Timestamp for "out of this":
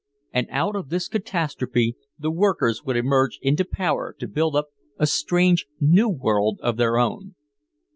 0.49-1.07